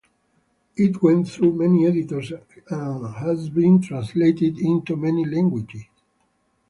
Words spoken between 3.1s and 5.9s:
has been translated into many languages.